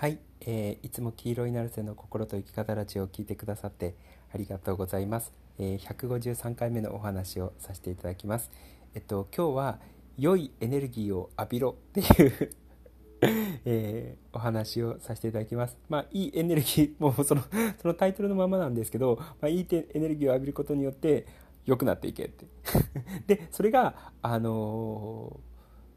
[0.00, 3.96] はい、えー、いつも黄色いナルセの心と生き方ラジオを聞いてくださって
[4.32, 8.50] ありがとうございます、えー、153回目のお話をさせていただきます
[8.94, 9.78] えっと今日は
[10.16, 12.50] 良いエネルギーを浴びろっていう
[13.66, 15.76] えー、お話をさせていただきます。
[15.90, 17.42] まあ、いいエネルギー、もうその
[17.76, 21.26] そのタイトルのままなんですけど、まあ、いいエネルギーを浴びることによって
[21.66, 22.46] 良くなっていけって。
[23.28, 25.40] で、それが、あのー、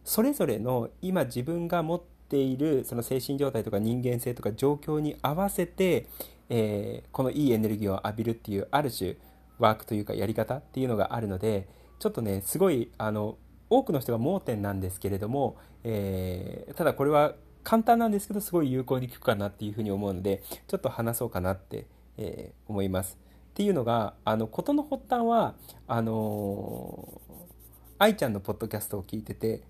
[0.03, 6.07] それぞれの今自分が持ってているその精神状態とか人間性とか状況に合わせて、
[6.49, 9.15] えー、このいいエネルギーを浴びるっていうある種
[9.59, 11.67] ワークというかやり方っていうのがあるので
[11.99, 13.37] ちょっとねすごいあの
[13.69, 21.85] 多くの人が盲点なんですけれども、えー、ただこれは簡単なんですけどすごい有効に効くかなっていうふうに思うのでちょっと話そうかなって、
[22.17, 23.17] えー、思います。
[23.51, 25.53] っていうのがあの事の発端は
[25.87, 27.21] あの
[28.03, 29.61] 愛ちゃんのポッドキャストを聞いてて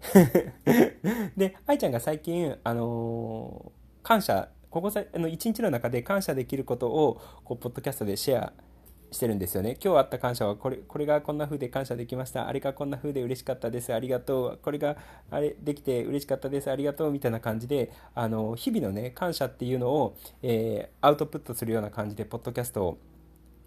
[1.38, 8.54] で愛ちゃんが最近あのー、感謝ここさあの一日の中で感謝できることをこうポッドキャストでシェア
[9.12, 9.78] してるんですよね。
[9.80, 12.48] 今日あった感謝はこれこれがこんな風で感謝できました。
[12.48, 13.94] あれがこんな風で嬉しかったです。
[13.94, 14.60] ありがとう。
[14.60, 14.98] これが
[15.30, 16.72] あれできて嬉しかったです。
[16.72, 22.98] ありがとうみたいな感じであの日々のね感謝っていうのを、えー、アウトプットするような感じでポッドキャストを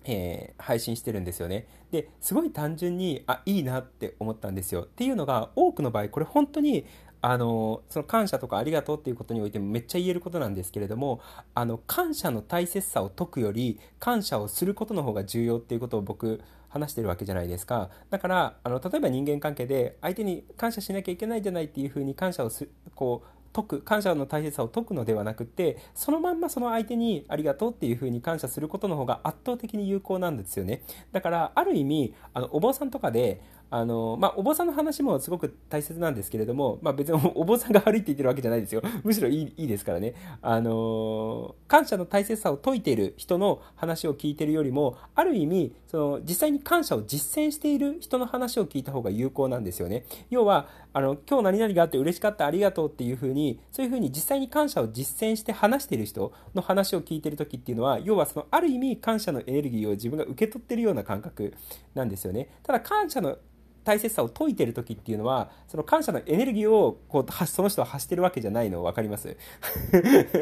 [0.06, 1.66] えー、配信してるんですよね。
[1.90, 4.82] で、すごい単純に、あ、いいなって思ったんですよ。
[4.82, 6.86] っていうのが、多くの場合、これ本当に、
[7.22, 11.20] あの、その感謝とかありがとうっていうことにおいてもめっちゃ言えることなんですけれども、
[11.54, 17.91] あの、感謝の大切さを解くより、感謝をすることの方が重要っていうことを僕、話してるわけじゃないですか。
[18.10, 30.82] だから、あの、例えば人間関係で、相手に感謝しなきゃいけないじゃないっていうふうに感謝をす、こう、解く感謝の大切さを解くのではなくてそのまんまその相手にありがとうっていう風に感謝することの方が圧倒的に有効なんですよね。
[31.12, 33.40] だからある意味あのお坊さんとかで
[33.70, 38.83] あの、まあ、お坊さんの話もすごく大切なんですけれども、まあ、別にお 坊さんが悪いって言ってるわけじゃないですよ。
[39.03, 40.14] むしろいいいいですからね。
[40.42, 50.05] あの、感謝の大切さを説いている人の話を聞いているよりも、ある意味、その、実際に感謝を実践している人の話を聞いた方が有効なんですよね。
[50.31, 61.53] 要は、あの、今日何々があって嬉しかった、ありがとうっていうふうに、そういうふうに実際に感謝を実践して話している人の話を聞いている時っていうのは、要はその、ある意味感謝のエネルギーを自分が受け取っているような感覚
[61.94, 62.49] なんですよね。
[62.62, 63.37] ただ感謝の
[63.86, 69.28] 大切さを説いてる時っていうのは、その感謝のエネルギーを、こう、その人は発してるわけじゃないの分かります
[69.92, 70.38] 例え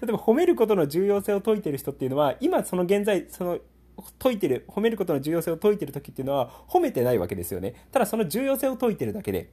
[0.00, 3.58] ば褒めることの重要性を説いてる人っていうのは、今その現在、その、
[4.22, 7.74] 説いてる、褒めることの重要性を説いてる時っていうのは、褒めてないわけですよね。
[7.92, 9.50] ただその重要性を説いてるだけで。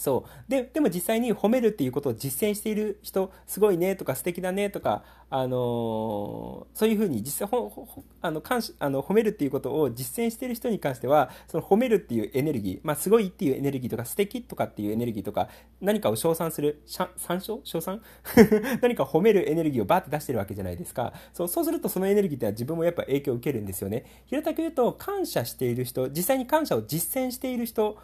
[0.00, 0.50] そう。
[0.50, 7.86] で、でも実際に褒めるっていうことを実践している人、すごいねとか素敵だねとか、あのー、そういうふうに実際ほ、
[8.22, 15.50] あの、感あの、褒めるっていうことを実践している人に関しては、その褒めるっていうエネルギー、まあ、すごいっていうエネルギーとか、素敵とかっていうエネルギーとか、
[15.82, 17.10] 何かを称賛する、参
[17.42, 18.00] 照称賛？
[18.80, 21.12] 何か褒めるエネルギーをバーって出してるわけじゃないですか。
[21.34, 24.06] そう、そうするとそのエネルギーっては自分もやっぱ影響を受けるんですよね。
[24.24, 27.98] 平たく言うと、感謝している人、実際に感謝を実践している人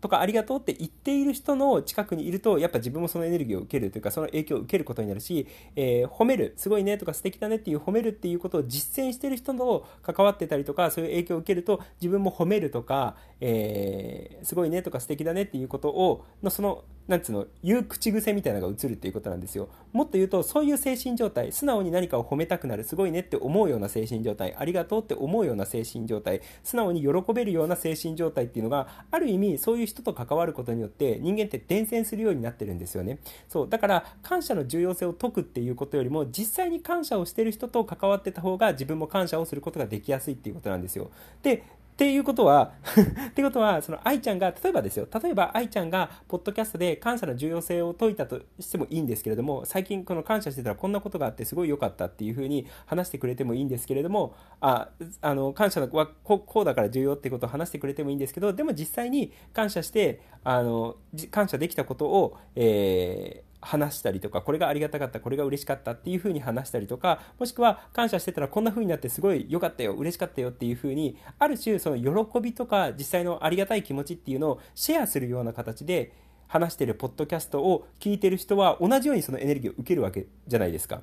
[0.00, 19.68] とかありがとうって言っている人の近くにいると、やっぱ自分もそのエネルギーを受けるというか、その影響を受けることになるし、えー、褒める、すごいねとか素敵だねっていう褒めるっていうことを実践してる人と関わってたりとか、そういう影響を受けると、自分も褒めるとか、えー、すごいねとか素敵だねっていうことを、のその、なんつうの、言う口癖みたいなのが映るっていうことなんですよ。
[19.92, 33.18] もっと言うと、そういう精神状態、素直に何かを褒めたくなる、すごいねって思うような精神状態、ありがとうって思うような精神状態、素直に喜べるような精神状態っていうのが、ある意味、そういう人と関わることによって、人間って伝染するようになってるんですよね。
[33.48, 33.68] そう。
[33.70, 41.10] だから、感謝の重要性を解くっていうことよりも、実際に感謝をしてる人と関わってた方が、自分も感謝をすることができやすいっていうことなんですよ。
[41.42, 41.62] で、
[41.98, 42.74] っていうことは
[43.30, 60.94] ってことは、その愛ちゃんが、例えばですよ、例えば愛ちゃんが、ポッドキャストで感謝の重要性を説いたとしてもいいんですけれども、最近この感謝してたらこんなことがあってすごい良かったっていうふうに話してくれてもいいんですけれども、あ、あの、感謝はこうだから重要ってことを話してくれてもいいんですけど、でも実際に感謝して、あの、
[61.32, 76.12] 感謝できたことを、えー、話したりとか、これがありがたかった、これが嬉しかったっていう風に話したりとか、もしくは感謝してたらこんな風になってすごい良かったよ、嬉しかったよっていう風に、ある種その喜びとか実際のありがたい気持ちっていうのをシェアするような形で
[76.46, 81.02] 話してるポッドキャストを聞いてる人は同じようにそのエネルギーを受けるわけじゃないですか。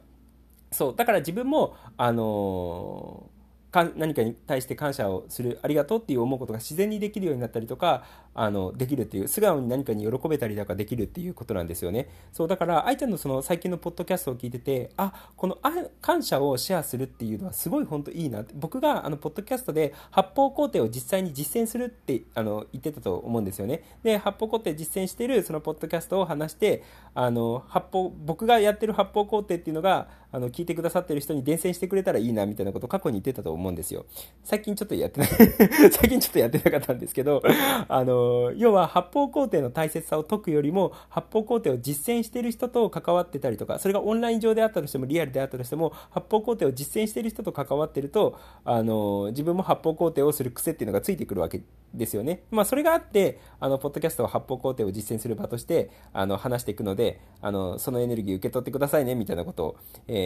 [0.71, 0.95] そう。
[0.95, 3.34] だから自分も、あのー
[3.75, 12.07] か何かに対して感謝をするありがとうっていう思うことが自然にできるようになったりとかあのできるっていう素顔に何かに喜べたりとかできるっていうことなんですよね。
[12.31, 18.53] そうだから愛ちゃんのその最近のポッドキャストを聞いててあこのあ感謝をシェアするっていうのはすごい本当いいなって。
[18.55, 23.83] 僕があのポッドキャストで発泡工程を実際に実践するってあの言ってたと思うんですよね。
[24.03, 26.83] で発泡工程実践してるそのポッドキャストを話して
[27.13, 34.05] あの発泡僕がやってる発泡工程っていうのがあの聞いてくださってる人に伝染してくれたらいいなみたいなこと過去に言ってたと思うんですよ
[34.43, 35.29] 最近ちょっとやってない
[35.91, 37.41] 最近ちょっとやってなかったんですけど
[37.87, 51.61] あの要は発泡工程の大切さを解くよりも発泡工程を実践してる人と関わってたりとかそれがオンライン上であったとしてもリアルであったとしても発泡工程を実践してる人と関わってるとあの自分も発泡工程をする癖っていうのがついてくるわけ
[51.95, 52.43] ですよね。
[52.51, 59.75] まあ、それがあってあのポッドキャストを発泡工程を実践する場としてあの話していくのであのそのエネルギー受け取ってくださいねみたいなことを、
[60.07, 60.24] えー、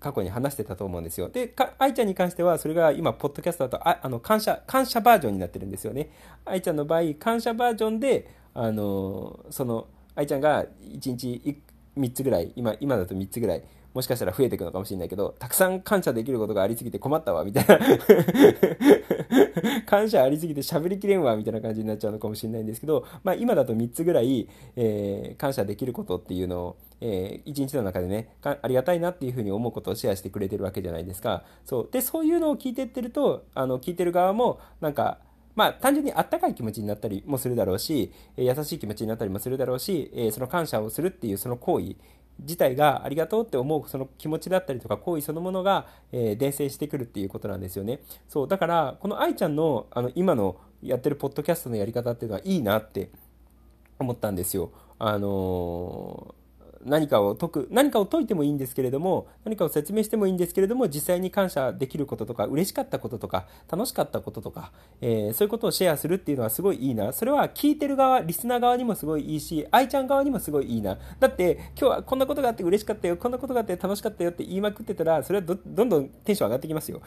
[0.00, 1.28] 過去に話してたと思うんですよ。
[1.28, 6.10] で愛ちゃんに関してはそれが今ポッドキャストだとああの感謝感謝バージョンになってるんですよね。
[6.44, 11.60] 愛ちゃんの場合感謝バージョンであのその愛ちゃんが1日
[11.96, 13.64] 3つぐらい今今だと3つぐらい
[13.94, 17.78] もしかしたら増えていくのかもしれないけど、たくさん感謝できることがありすぎて困ったわ、みたいな
[19.84, 31.44] 感謝ありすぎて喋りきれんわ、みたいな感じになっちゃうのかもしれないんですけど、まあ今だと3つぐらい、えー、感謝できることっていうのを、えー、1日の中でねありがたいなっていうふうに思うことをシェアしてくれてるわけじゃないですか。
[31.64, 31.88] そう。
[31.90, 35.18] で、そういうのを聞いてってると、あの、聞いてる側も、なんか、
[35.54, 41.96] まあ、単純にあったかい気持ちになったりもするだろうし、え優しい気持ちになったりもするだろうし、えその感謝をするっていうその行為
[42.38, 48.00] 自体がありがとうって思うその気持ちだったりとか行為そのものが、えー、伝染してくるっていうことなんですよね。
[48.28, 53.10] そう、だから、この愛ちゃんのあの今のやってるポッドキャストのやり方っていうのはいいなって
[53.98, 54.70] 思ったんですよ。
[54.98, 56.41] あのー
[56.84, 67.12] 何かを解く、何かを解いてもいいんですけれども、何かを説明してもいいんですけれども、実際に感謝できることとか、嬉しかったこととか、楽しかったこととか、えー、そういうことをシェアするっていうのはすごいいいな。
[67.12, 70.98] それは聞いてる側、リスナー側にもすごいいいし、愛ちゃん側にもすごいいいな。
[71.20, 77.00] だって、今日はこんなことがあって嬉しかったよ、こんなことがあって楽しかったよって言いまくってたら、それはどどんどんテンション上がってきますよ。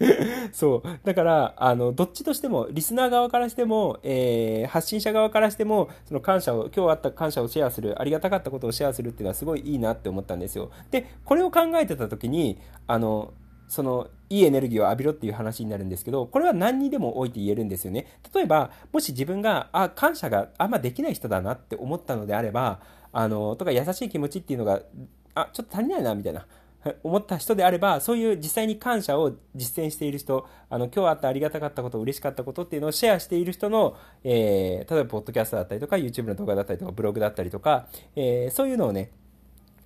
[0.52, 0.98] そう。
[1.04, 10.70] だから、あの、どっちとしても、リスナー側からしても、えー、発信者側からしても、その感謝を、今日あった感謝をシェアする、ありがたかったことをシェアするっていうのはすごいいいなって思ったんですよ。
[10.90, 13.32] で、これを考えてた時に、あの、
[13.68, 18.06] その、いいエネルギーを浴びろっていう話になるんですけど、これは何にでも置いて言えるんですよね。
[18.34, 22.80] 例えば、もし自分が、あ、感謝があんまできない人だなって思ったのであれば、
[23.12, 24.80] あの、とか優しい気持ちっていうのが、
[25.34, 26.46] あ、ちょっと足りないな、みたいな。
[27.02, 39.10] 思った人であれば、そういう実際に感謝を実践している人、あの、今日あったありがたかったこと、嬉しかったことっていうのをシェアしている人の、えー、例えば、ポッドキャストだったりとか、YouTube の動画だったりとか、ブログだったりとか、えー、そういうのをね、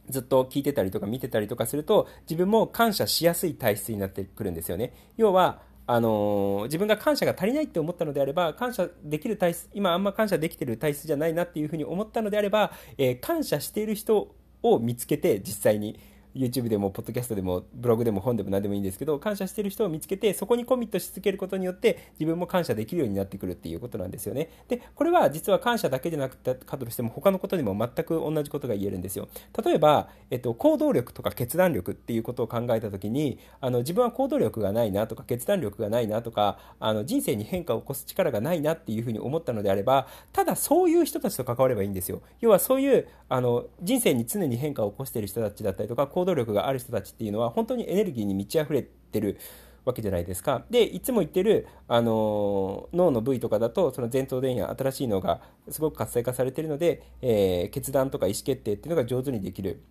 [0.08, 4.92] ずっと聞いてたりとか見てたりとかすると、自分も感謝しやすい体質になってくるんですよね。
[5.16, 15.98] 要は、あのー、自分が感謝が足りないって思ったのであれば、感謝できる体質、今あんま感謝できてる体質じゃないなっていうふうに思ったのであれば、えー、感謝している人を見つけて、実際に、
[16.34, 24.50] YouTube でも、ポッドキャストでも、ブログでも本でも何でもいいんですけど、感謝してる人を見つけて、そこにコミットし続けることによって、自分も感謝できるようになってくるっていうことなんですよね。
[24.68, 29.28] で、これは実は感謝だけじゃなくて、かとしても、他のことにも全く同じことが言えるんですよ。
[29.64, 42.22] 例えば、えっと、行動力とか決断力っていうことを考えたときに、あの、自分は行動力がないなとか、決断力がないなとか、あの、人生に変化を起こす力がないなっていうふうに思ったのであれば、ただそういう人たちと関わればいいんですよ。
[42.40, 49.38] 要はそういう、あの、人生に常に変化を起こしている人たちだったりとか、行行動力がある人たちっていうのは本当にエネルギーに満ち溢れてる
[49.84, 50.64] わけじゃないですか。
[50.70, 59.82] で、いつも言ってる、あの脳の部位とかだと、その前頭前野、新しいのがすごく活性化されてるので、えー、決断とか意思決定っていうのが上手にできる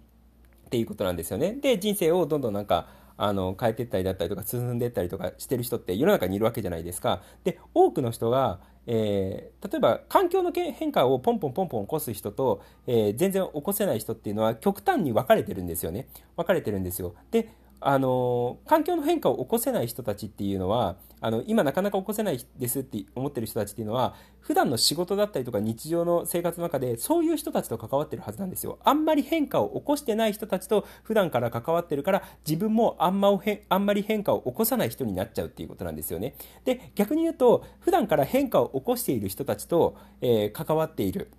[0.66, 1.54] っていうことなんですよね。
[1.54, 7.22] で、人生をどんどんなんか、あの、変えていったりだったりとか、進んでいったりとかしてる人って世の中にいるわけじゃないですか。
[7.44, 16.08] で、多くの人が、えー、例えば環境の変化をポンポンポンポン起こす人と、えー、全然起こせない人っていうのは極端に分かれてるんですよね。
[16.36, 17.16] 分かれてるんですよ。
[17.32, 17.50] で、
[17.86, 28.78] あの環境の変化を起こせない人たちっていうのはあの今なかなか起こせないですって思ってる人たちっていうのは普段の仕事だったりとか日常の生活の中でそういう人たちと関わってるはずなんですよ。
[28.84, 33.30] あんまり変化を起こしてない人たちと普段から関わってるから自分もあんま
[33.70, 36.36] あんまり変化を起こさない人になっちゃうっていうことなんですよね。
[36.66, 41.32] で逆に言うと普段から変化を起こしている人たちと、えー、関わっている。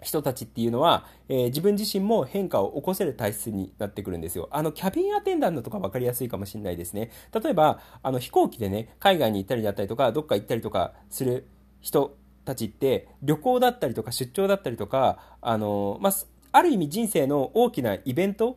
[0.00, 4.48] 人たちっていうのは、えー、自分自身も変化を起こせる体質になってくるんですよ。
[4.52, 7.10] あの、キャビンアテンダントとか分かりやすいかもしれないですね。
[7.32, 11.46] 例えば、あの、飛行機でね、海外に行ったりだったりとか、どっか行ったりとかする
[11.80, 16.12] 人たちって、旅行だったりとか、出張だったりとか、あの、まあ、
[16.52, 18.56] ある意味人生の大きなイベント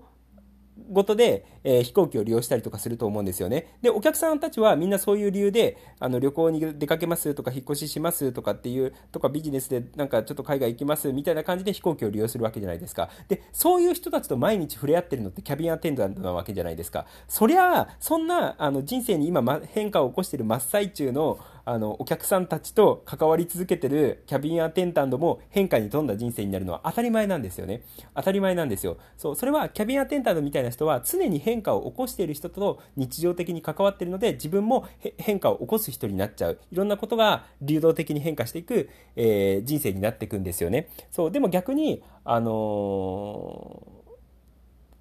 [0.90, 3.76] 事で、えー、飛行機を利用したりとかすると思うんですよね。
[3.82, 13.10] で、お客さんたちはみんなそういう理由で、あの、旅行に出かけますとか、引っ越ししますとかっていう、とかビジネスでなんかちょっと海外行きますみたいな感じで飛行機を利用するわけじゃないですか。
[13.28, 17.06] で、そういう人たちと毎日触れ合ってるのってキャビンアテンダントなわけじゃないですか。
[17.28, 27.84] そりゃあ、そんな、あの、人生に今、ま、変化を起こしてる真っ最中の、あの、お客さんたちと関わり続けてるキャビンアテンダントも変化に富んだ人生になるのは当たり前なんですよね。
[28.16, 28.98] 当たり前なんですよ。
[29.18, 34.88] そう、それはキャビンアテンダントみたいな人は常に変化を起こしている人と日常的に関わっているので自分も
[35.18, 36.60] 変化を起こす人になっちゃう。
[36.72, 40.90] いろんなことが流動的に変化していく、えー、人生になっていくんですよね。
[41.12, 44.01] そう、でも逆に、あのー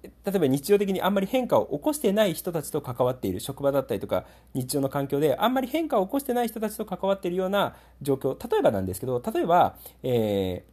[0.03, 10.63] 例えば日常的にあんまり変化を起こしてない人たちと関わっている職場だったりとか日常の環境であんまり変化を起こしてない人たちと関わっているような状況例えばなんですけど例えば、え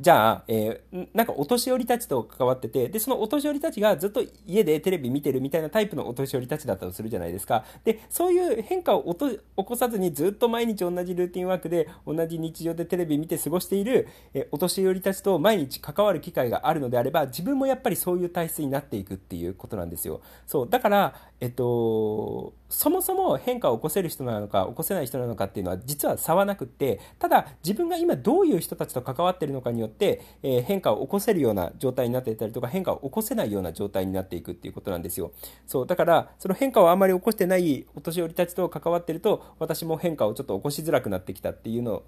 [0.00, 7.64] じゃあ、えー、なんかお年寄りたちと関わってて、で、そのお年寄りたちがずっと家でテレビ見てるみたいなタイプのお年寄りたちだったとするじゃないですか。
[7.84, 20.22] で、そういう変化を起こさずにずっと毎日同じルーティンワークで同じ日常でテレビ見て過ごしている、えー、お年寄りたちと毎日関わる機会があるのであれば、自分もやっぱりそういう体質になっていくっていうことなんですよ。
[20.46, 20.68] そう。
[20.70, 35.32] だから、えっと、そもそも変化を起こせる人なのか起こせない人なのかっていうのは実は差はなくってただ自分が今どういう人たちと関わってるのかによって、えー、変化を起こせるような状態になっていたりとか変化を起こせないような状態になっていくっていうことなんですよ。
[35.66, 42.04] そうだからその変化をあんまり起こしてないお年寄りたちと関わってると私も変化をちょっと起こしづらくなってきたっていうの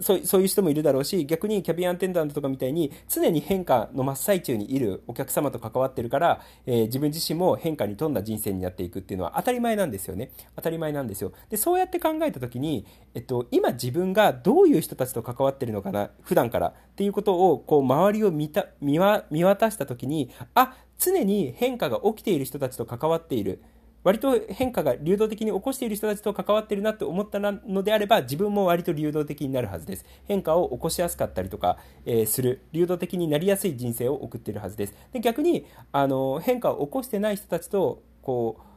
[0.00, 10.30] そうそういう人もいるだろうし逆にキャビンアンテンダントとかみたいに常に変化の真っ最中にいるお客様と関わってるから、えー、自分自身も変化に富んだ人生になっていくっていうのは当たり前なんですよね。
[10.56, 11.32] 当たり前なんですよ。
[11.50, 23.62] でそうやって考えた時に、えっと、今自分がどういう人たちと関わってるのかな普段からっていうことをこう周りを見た見渡した時にあ常に変化が起きている人たちと関わっている。
[24.04, 30.04] 割と変化が流動的に起こしている人たちと関わっているなって思ったのであれば自分も割と流動的になるはずです。
[30.26, 32.62] 変化を起こしやすかったりとか、えー、する。
[32.72, 34.94] 流動的になりやすい人生を送っているはずです。
[35.12, 38.72] で逆にあの変化を起こしてない人たちとこう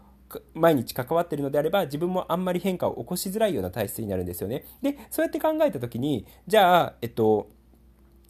[0.54, 4.66] 毎日関わっているのであれば自分もあんまり変化を起こしづらいような体質になるんですよね。
[4.82, 7.50] でそうやって考えた時にじゃあえっと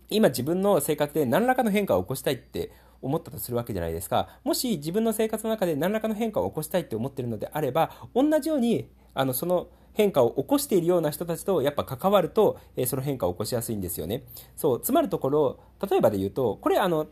[0.10, 2.72] 今自分の生活で何らかの変化を起こしたいって
[3.02, 4.30] 思ったとするわけじゃないですか。
[4.44, 14.24] もし自分の生活の中で何らかの変化を起こしたいって思ってるのであれば、同じように、あの、その変化を起こしているような人たちとやっぱ関わると、えー、その変化を起こしやすいんですよね。
[14.56, 15.60] そう、つまるところ、
[15.90, 17.08] 例えばで言うと、これあの、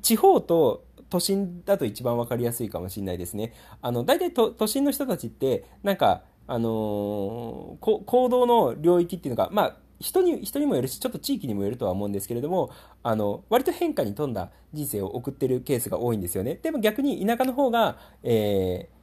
[0.00, 3.52] 地方と都心だと一番分かりやすいかもしれないですね。
[3.82, 12.70] あの、大体都心の人たちって、なんか、あのー、行動の領域っていうのが、まあ、人に人にもよるしちょっと地域にもよるとは思うんですけれども
[13.02, 16.58] あの割と変化に富んだ人生を送ってるケースが多いんですよね。
[16.62, 19.01] でも逆に田舎の方が、えー、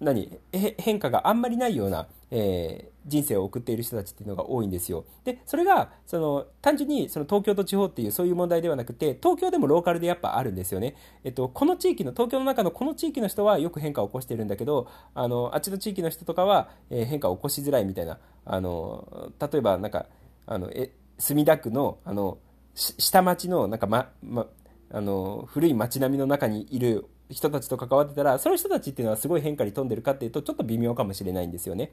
[0.00, 5.04] 何変化があんまりないような、えー、人生を送っている人たちっていうのが多いんですよ。
[5.24, 18.18] でそれがその単純にその東京と地方っていうそういう問題ではなくて東京でもローカルでやっぱあるんですよね、えっと、この地域の東京の中のこの地域の人はよく変化を起こしてるんだけどあのあっちの地域の人とかは、えー、変化を起こしづらいみたいな。
[18.46, 20.06] あの例えばなんか
[20.46, 22.38] あのえ墨田区のあの
[22.74, 24.46] 下町のなんか、まま、
[24.92, 31.92] あの古い町並みの中にいる人たちと関わってたらその人たちっていうのはすごい変化に富んでるかっていうとちょっと微妙かもしれないんですよね。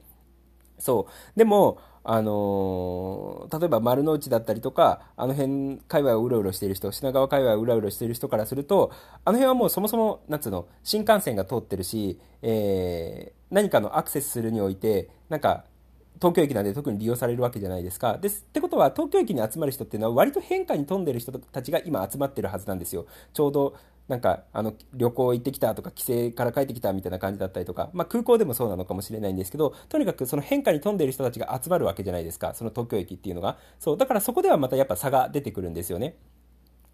[0.80, 8.92] そうでも、あのー、例えば丸の内だったりとかあの辺界隈をうろうろしている人品川界隈をうろうろしている人からすると
[9.26, 15.66] あの辺はもうそもそもなんつうの新幹線が通ってるし、えー、何かのアクセスするにおいてなんか
[16.20, 18.18] 東京駅なんで特に利用されるわけじゃないですか。
[18.18, 23.06] ですってことは東京駅に集まる人っていうのは割と変化に富んでる人たちが今集まってるはずなんですよ。
[23.34, 23.76] ちょうど
[24.08, 36.16] なんかあの旅行行ってきたとか帰省から帰ってきたみたいな感じだったりとか、まあ、空港でもそうなのかもしれないんですけどとにかくその変化に富んでいる人たちが集まるわけじゃないですかその東京駅っていうのがそうだからそこではまたやっぱ差が出てくるんですよね。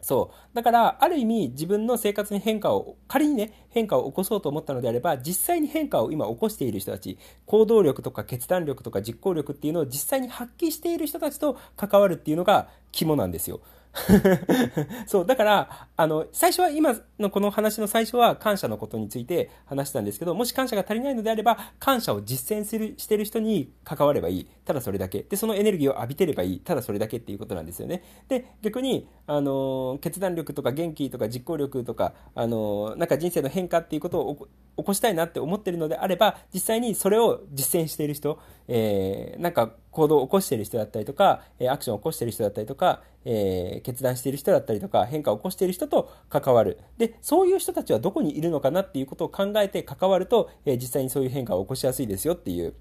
[0.04, 0.56] そう。
[0.56, 13.62] だから、ある意味自分の生活に変化を、仮にね、変化を起こそうと思ったのであれば、実際に変化を今起こしている人たち、行動力とか決断力とか実行力っていうのを実際に発揮している人たちと関わるっていうのが肝なんですよ。
[15.06, 24.48] そう、だから、あの、最初は今のこの話の最初は感謝のことについて話したんですけど、もし感謝が足りないのであれば、感謝を実践する、してる人に関わればいい。
[24.66, 25.22] ただそれだけ。
[25.24, 26.60] で、そのエネルギーを浴びてればいい。
[26.60, 28.04] ただそれだけっていうことなんですよね。
[28.28, 34.48] で、逆に、あの、決断力とか元気とか実行力とか、あの、なんか人生の変化っていうことを
[34.78, 46.80] 起こしたいなって思ってるのであれば、実際にそれを実践している人、えー、なんか、行動を起こしている人だったりとか、えアクションを起こしている人だったりとか、えー、決断している人だったりとか、変化を起こしている人と関わる。
[46.98, 52.74] で、そういう人たちはどこにいるのかなっていうことを考えて関わると、えー、実際にそういう変化を起こしやすいですよっていう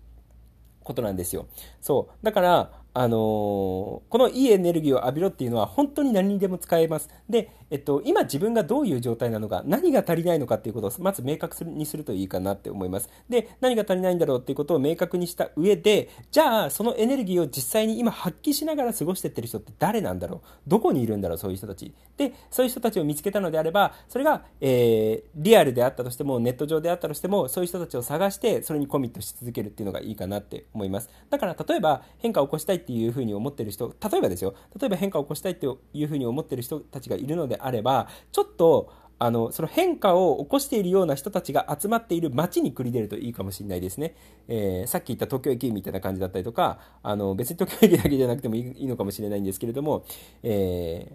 [0.83, 1.47] ことなんですよ。
[1.81, 2.25] そう。
[2.25, 7.09] だから、あのー、このいいエネルギーを浴びろっていうのは本当に何にでも使えます。
[7.29, 13.09] で、えっと、今自分がどういう状態なのか、何が足りないのかっていうことをまず明確にするといいかなって思います。
[13.31, 20.49] で、何が足りないんだろうっていうことを明確にした上で、じゃあ、そのエネルギーを実際に今発揮しながら過ごしてってる人って誰なんだろう？
[20.67, 21.39] どこにいるんだろう？
[21.39, 21.95] そういう人たち。
[22.19, 31.09] で、そういう人たちを見つけたのであれば、それが、えー、リアルであったとしても、ネット上であったとしても、そういう人たちを探して、それにコミットし続けるっていうのがいいかなって思います。
[31.31, 44.17] だから、例えば変化を起こしたいっていうふうに思ってる人、例えばですよ、例えば変化を起こしたいっていうふうに思ってる人たちがいるのであれば、ちょっと、あの、その変化を起こしているような人たちが集まっている街に繰り出るといいかもしれないですね。
[44.49, 50.05] えー、さっき言った東京駅みたいな感じだったりとか、あの、別に東京駅だけじゃなくてもいいのかもしれないんですけれども、
[50.43, 51.13] え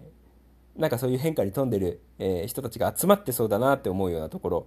[0.76, 4.66] ー、なんかそういう変化に富んでる、えー、人たちが集まってそうだなって思うようなところ、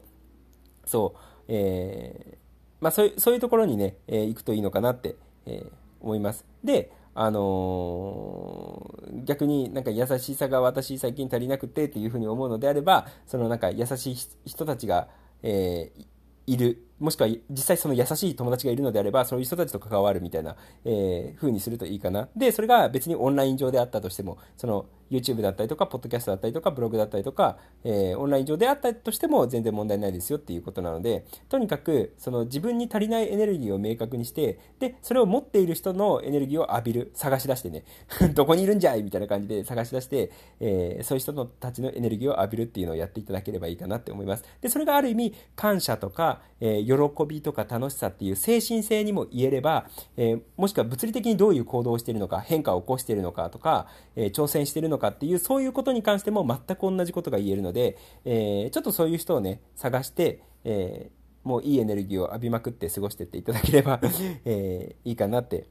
[0.85, 2.37] そう、えー、
[2.79, 5.15] まあそういう、そういうところにね、えー、行くといいのかなって、
[5.47, 6.45] えー、思います。
[6.63, 14.15] で、あのー、逆になんか優しさが私最近足りなくてっていうふうに思うのであれば、そのなんか優しい
[14.45, 15.09] 人たちが、
[15.43, 16.05] えー、
[16.47, 20.55] いる、もしくは実際その優しい友達がいるのであれば、そういう人たちと関わるみたいな、
[20.85, 22.29] えー、風にするといいかな。
[22.35, 37.83] で、それが別にオンライン上であったとしても、その YouTube だったりとか、ポッドキャストだったりとか、ブログだったりとか、えー、オンライン上であったとしても全然問題ないですよっていうことなので、とにかく、その自分に足りないエネルギーを明確にして、で、それを持っている人のエネルギーを浴びる、探し出してね、
[38.33, 40.31] どこにいるんじゃいみたいな感じで探し出して、
[40.61, 44.45] えー、そういう人のたちのエネルギーを浴びるっていうのをやっていただければいいかなって思います。
[44.61, 61.11] で、それがある意味、感謝とか、えー、喜びとか楽しさっていう精神性にも言えれば、えー、もしくは物理的にどういう行動をしているのか、変化を起こしているのかとか、え挑戦しているのかっていう、そういうことに関しても全く同じことが言えるので、え、ちょっとそういう人をね、探して、え、
[61.43, 63.99] もういいエネルギーを浴びまくって過ごしていっていただければ
[64.45, 65.67] え、いいかなって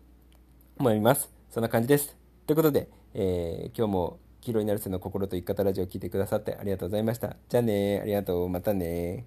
[0.78, 1.30] 思います。
[1.50, 2.16] そんな感じです。
[2.46, 7.36] ということで、え、今日も黄色になるせの心と生き方ラジオを聴いてくださってありがとうございました。
[7.48, 8.48] じゃあねありがとう。
[8.48, 9.26] またね